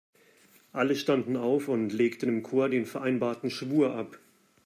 [0.71, 4.17] Alle standen auf und legten im Chor den vereinbarten Schwur ab.